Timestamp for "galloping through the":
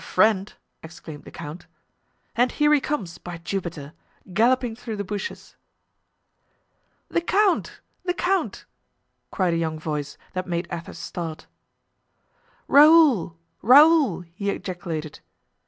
4.33-5.03